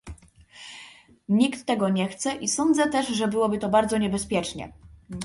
Nikt 1.29 1.63
tego 1.65 1.89
nie 1.89 2.07
chce 2.07 2.35
i 2.35 2.47
sądzę 2.47 2.89
też, 2.89 3.07
że 3.07 3.27
byłoby 3.27 3.57
to 3.57 3.69
bardzo 3.69 3.97
niebezpiecznie 3.97 4.73